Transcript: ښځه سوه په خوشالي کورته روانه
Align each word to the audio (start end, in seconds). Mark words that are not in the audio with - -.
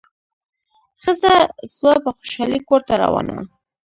ښځه 1.01 1.33
سوه 1.75 1.93
په 2.03 2.09
خوشالي 2.15 2.59
کورته 2.67 2.93
روانه 3.03 3.37